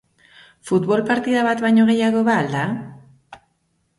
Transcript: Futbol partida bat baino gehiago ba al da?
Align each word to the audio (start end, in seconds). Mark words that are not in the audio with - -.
Futbol 0.69 1.03
partida 1.09 1.43
bat 1.49 1.61
baino 1.67 1.85
gehiago 1.91 2.25
ba 2.31 2.39
al 2.45 2.51
da? 2.57 2.65